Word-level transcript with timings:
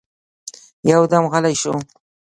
يودم 0.91 1.23
غلی 1.31 1.55
شو. 1.61 1.73